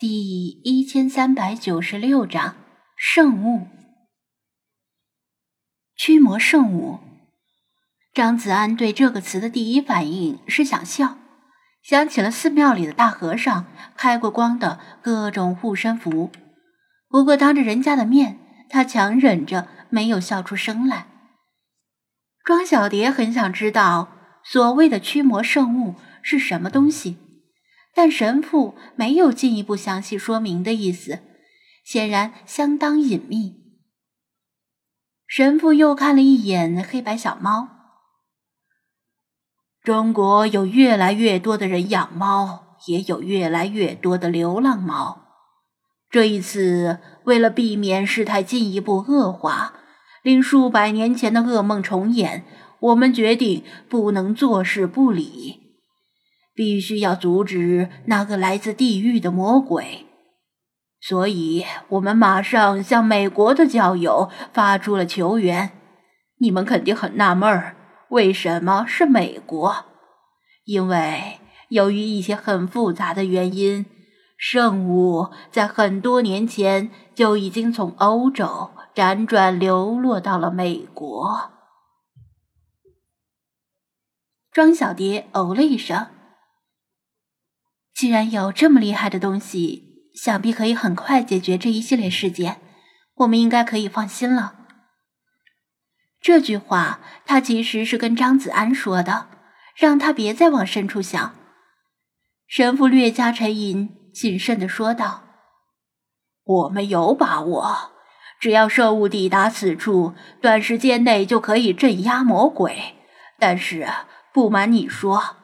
[0.00, 2.54] 第一千三百九十六章
[2.96, 3.66] 圣物。
[5.96, 7.00] 驱魔圣物。
[8.14, 11.18] 张子安对这个词的第一反应是想笑，
[11.82, 13.66] 想起了寺庙里的大和尚
[13.96, 16.30] 开过光的各种护身符。
[17.08, 18.38] 不过当着人家的面，
[18.68, 21.08] 他强忍着没有笑出声来。
[22.44, 24.12] 庄小蝶很想知道
[24.44, 27.18] 所谓的驱魔圣物是什么东西。
[27.98, 31.18] 但神父没有进一步详细说明的意思，
[31.84, 33.56] 显然相当隐秘。
[35.26, 37.70] 神父又看了一眼黑白小猫。
[39.82, 45.24] 中国有越来越多的人养猫，也有越来越多的流浪猫。
[46.08, 49.74] 这一次，为了避免事态进一步恶化，
[50.22, 52.44] 令数百年前的噩梦重演，
[52.78, 55.67] 我们决定不能坐视不理。
[56.58, 60.06] 必须要阻止那个来自地狱的魔鬼，
[61.00, 65.70] 所以我们马上向美国的教友发出了求援。
[66.38, 67.76] 你们肯定很纳闷儿，
[68.08, 69.84] 为什么是美国？
[70.64, 71.38] 因为
[71.68, 73.86] 由于一些很复杂的原因，
[74.36, 81.52] 圣物在很多年前就已经从欧洲辗转流落到了美国。
[84.50, 86.08] 庄小蝶哦了一声。
[87.98, 92.60] 既然有这么厉害的东西，想必可以很快解决这一系列事件，
[93.16, 94.54] 我们应该可以放心了。
[96.20, 99.26] 这句话他其实是跟张子安说的，
[99.74, 101.34] 让他别再往深处想。
[102.46, 105.24] 神父略加沉吟，谨慎的说道
[106.46, 107.90] ：“我们有把握，
[108.38, 112.94] 只要圣物抵达此处，短时间内就可以镇压魔鬼。
[113.40, 113.88] 但是
[114.32, 115.36] 不瞒你说，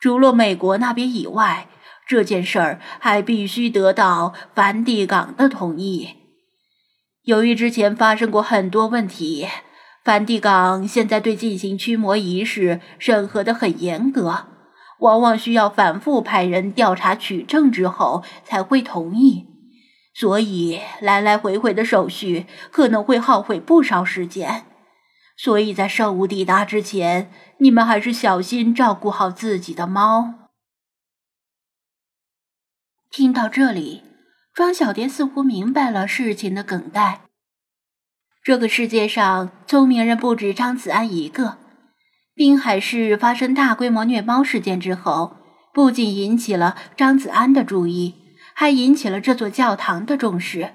[0.00, 1.68] 除了美国那边以外，”
[2.06, 6.10] 这件事儿还必须得到梵蒂冈的同意。
[7.24, 9.48] 由于之前发生过很多问题，
[10.04, 14.46] 梵蒂冈现在对进行驱魔仪式审核的很严格，
[15.00, 19.46] 往往需要反复派人调查取证之后才会同意。
[20.14, 24.64] 所以来来回回的手续可能会耗费不少时间。
[25.36, 30.45] 所以在圣物抵达之前，你们还是小心照顾好自己的猫。
[33.16, 34.02] 听到这里，
[34.52, 37.22] 庄小蝶似乎明白了事情的梗概。
[38.42, 41.56] 这个世界上聪明人不止张子安一个。
[42.34, 45.38] 滨海市发生大规模虐猫事件之后，
[45.72, 48.16] 不仅引起了张子安的注意，
[48.52, 50.74] 还引起了这座教堂的重视。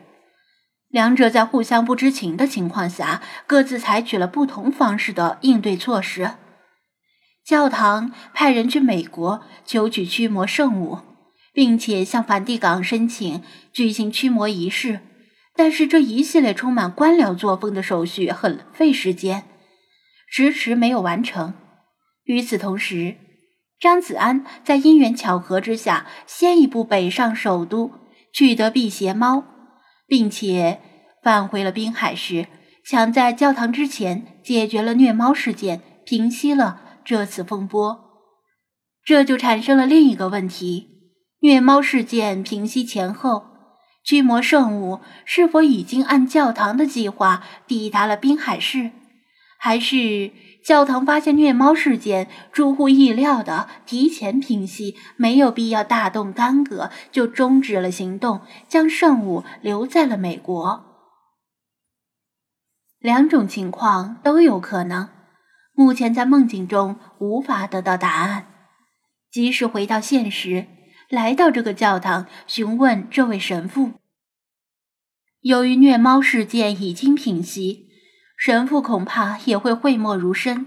[0.90, 6.31] 两者在互相不知情的情况下，各自采取了不同方式的应对措施。
[7.46, 11.10] 教堂派人去美国求取驱魔圣物。
[11.53, 15.01] 并且向梵蒂冈申请举行驱魔仪式，
[15.56, 19.44] 但是这一系列充满官僚作风的手续很费时间，
[20.31, 21.53] 迟迟没有完成。
[22.23, 23.16] 与此同时，
[23.79, 27.91] 张子安在因缘巧合之下，先一步北上首都，
[28.34, 29.44] 取得辟邪猫，
[30.07, 30.79] 并且
[31.23, 32.47] 返回了滨海市，
[32.85, 38.00] 抢在教堂之前解决了虐猫事件，平息了这次风波。
[39.03, 40.91] 这就产生了另一个问题。
[41.41, 43.47] 虐猫事件平息前后，
[44.03, 48.91] 驱魔圣物是否已经按教堂的计划抵达了滨海市，
[49.57, 50.31] 还是
[50.63, 60.85] 教堂发现虐猫事件出乎意料的提前平息，没有必要大动干戈就终止了行动，将圣物留在了美国？
[63.00, 65.09] 两种情况都有可能，
[65.73, 68.46] 目前在梦境中无法得到答案，
[69.31, 70.68] 即使回到现实。
[71.11, 73.91] 来到这个教堂询问这位神父。
[75.41, 77.89] 由于虐猫事件已经平息，
[78.38, 80.66] 神父恐怕也会讳莫如深。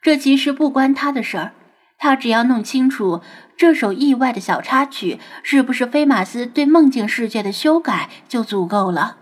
[0.00, 1.52] 这其实不关他的事儿，
[1.98, 3.20] 他只要弄清楚
[3.58, 9.18] 这首意外的小插曲是不是菲马斯对梦境世界的修改就足够了。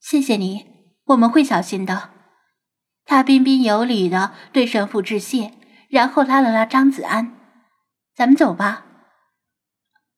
[0.00, 0.66] 谢谢你，
[1.04, 2.10] 我们会小心的。
[3.04, 5.52] 他彬彬有礼的对神父致谢，
[5.88, 7.32] 然后拉了拉张子安。
[8.16, 8.86] 咱们走吧。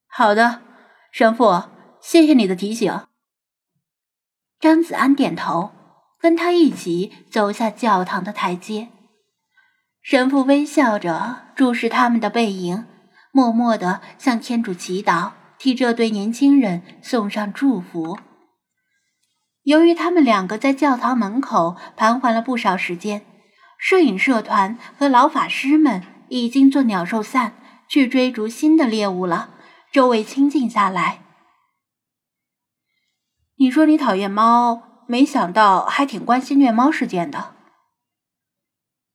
[0.07, 0.63] 好的，
[1.11, 1.65] 神父，
[2.01, 3.01] 谢谢你的提醒。
[4.61, 5.73] 张子安点头，
[6.21, 8.91] 跟他一起走下教堂的台阶。
[10.01, 12.87] 神父微笑着注视他们的背影，
[13.33, 18.21] 默默的向天主祈祷，替这对年轻人送上祝福。
[19.65, 23.27] 由于他们两个在教堂门口盘桓了不少时间，
[23.77, 27.55] 摄影社团和老法师们已经做鸟兽散。
[27.89, 29.55] 去追逐新的猎物了，
[29.93, 31.25] 周围清静下来。
[33.57, 37.57] 你说你讨厌猫，没想到还挺关心虐猫事件的。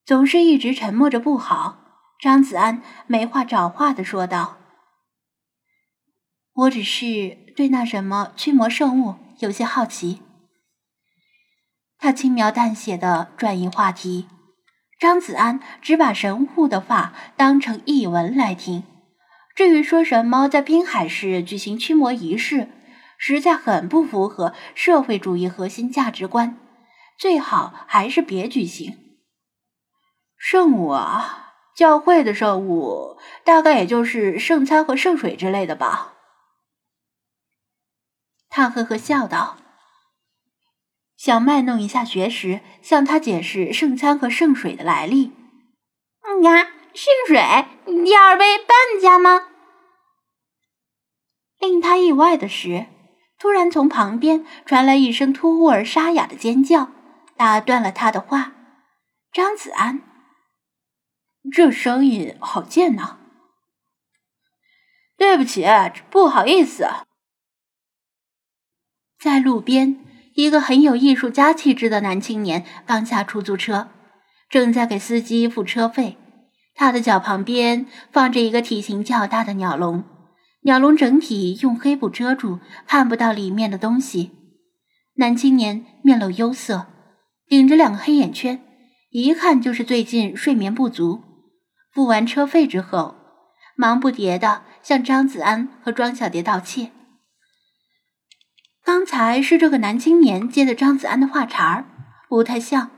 [0.05, 1.79] 总是一直沉默着不好。
[2.19, 4.57] 张子安没话找话的说道
[6.53, 10.21] ：“我只是对那什么驱魔圣物有些好奇。”
[11.99, 14.27] 他轻描淡写的转移话题。
[15.03, 18.85] 张子安只把神户的话当成译文来听。
[19.53, 22.69] 至于说什么在滨海市举行驱魔仪式，
[23.17, 26.57] 实在很不符合社会主义核心价值观，
[27.19, 28.97] 最好还是别举行。
[30.37, 31.55] 圣物啊！
[31.75, 36.13] 教会的圣物大概也就是圣餐和圣水之类的吧。
[38.47, 39.57] 他呵呵笑道
[41.23, 45.31] ：“想卖弄一下学识，向他解释圣餐和圣水的来历。
[46.43, 47.39] ”“呀，圣水，
[48.03, 49.47] 第二杯半价吗？”
[51.59, 52.87] 令他意外的是，
[53.39, 56.91] 突然从旁边传来一声突兀而沙哑的尖叫，
[57.37, 58.51] 打断了他的话。
[59.31, 60.01] 张子安。
[61.49, 63.19] 这声音好贱呐！
[65.15, 65.65] 对不起，
[66.09, 66.85] 不好意思。
[69.17, 73.89] 在路边，一个很有艺术家气质的男青年刚下出租车，
[74.49, 76.17] 正在给司机付车费。
[76.75, 80.03] 他的脚旁边放着一个体型较大的鸟笼，
[80.61, 84.31] 鸟笼整体用黑布遮住，看不到里面的东西。
[85.17, 86.87] 男青年面露忧色，
[87.47, 88.59] 顶着两个黑眼圈，
[89.11, 91.21] 一看就是最近睡眠不足。
[91.91, 93.13] 付完车费之后，
[93.75, 96.91] 忙不迭的向张子安和庄小蝶道歉。
[98.83, 101.85] 刚才是这个男青年接的张子安的话茬儿，
[102.27, 102.91] 不太像。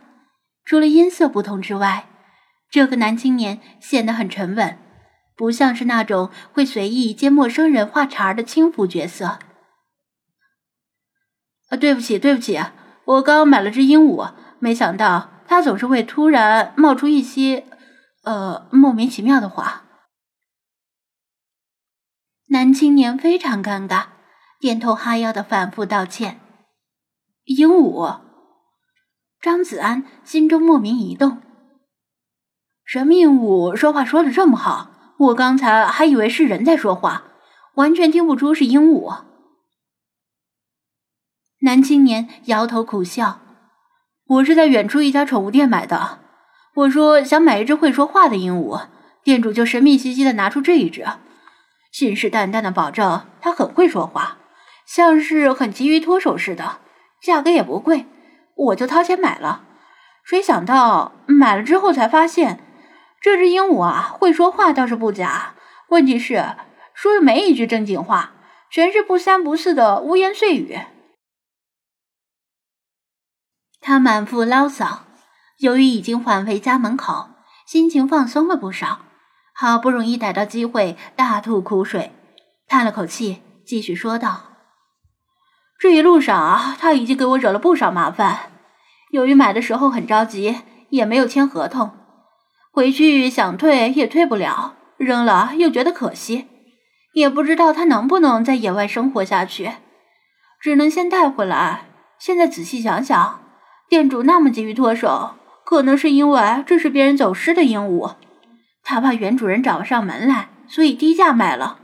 [0.64, 2.08] 除了音色不同之外，
[2.70, 4.80] 这个男青年显得很沉稳，
[5.36, 9.38] 不像是那种会随意接陌生人话茬儿的轻浮角色。
[11.70, 12.60] 啊，对不起，对不起，
[13.06, 17.66] 我刚买了只鹦鹉，没想到它总是会突然冒出一些。
[18.24, 19.84] 呃，莫名其妙的话，
[22.48, 24.06] 男青年非常尴尬，
[24.60, 26.40] 点头哈腰的反复道歉。
[27.46, 28.22] 鹦鹉，
[29.40, 31.42] 张子安心中莫名一动。
[32.84, 34.92] 什么鹦鹉说话说的这么好？
[35.18, 37.24] 我刚才还以为是人在说话，
[37.76, 39.24] 完全听不出是鹦鹉。
[41.62, 43.40] 男青年摇头苦笑
[44.28, 46.20] ：“我是在远处一家宠物店买的。”
[46.76, 48.88] 我说想买一只会说话的鹦鹉，
[49.24, 51.08] 店主就神秘兮兮的拿出这一只，
[51.92, 54.38] 信誓旦旦的保证它很会说话，
[54.86, 56.80] 像是很急于脱手似的，
[57.22, 58.06] 价格也不贵，
[58.56, 59.64] 我就掏钱买了。
[60.24, 62.60] 谁想到买了之后才发现，
[63.22, 65.56] 这只鹦鹉啊会说话倒是不假，
[65.90, 66.56] 问题是
[66.94, 68.34] 说的没一句正经话，
[68.72, 70.80] 全是不三不四的污言碎语。
[73.82, 75.04] 他满腹牢骚。
[75.60, 77.30] 由于已经返回家门口，
[77.66, 79.06] 心情放松了不少，
[79.54, 82.12] 好不容易逮到机会，大吐苦水，
[82.68, 84.55] 叹了口气，继续说道
[85.86, 88.50] ：“这一路上啊，他已经给我惹了不少麻烦。
[89.12, 90.56] 由于买的时候很着急，
[90.90, 91.92] 也没有签合同，
[92.72, 96.48] 回去想退也退不了，扔了又觉得可惜，
[97.14, 99.74] 也不知道他能不能在野外生活下去，
[100.60, 101.86] 只能先带回来。
[102.18, 103.42] 现在仔细想想，
[103.88, 108.16] 店主那么急于脱手。”可能是因为这是别人走失的鹦鹉，
[108.84, 111.78] 他怕原主人找不上门来，所以低价卖了。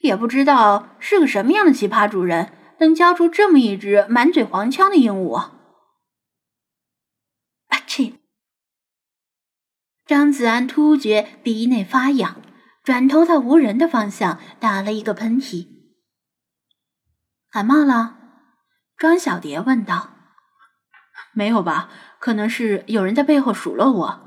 [0.00, 5.36] 也不知道是个什么样的奇葩主人，能教出这么一只满嘴黄腔的鹦鹉。
[5.36, 5.52] 啊
[7.86, 8.14] 嚏！
[10.06, 12.42] 张子安突觉鼻内发痒，
[12.82, 15.68] 转头到无人的方向打了一个喷嚏。
[17.50, 18.16] 感冒了？
[18.96, 20.16] 庄小蝶问道。
[21.32, 21.90] 没有吧？
[22.18, 24.20] 可能是有人在背后数落我。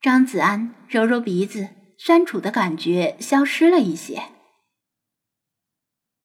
[0.00, 1.68] 张子安揉揉鼻子，
[1.98, 4.37] 酸楚的感觉消失了一些。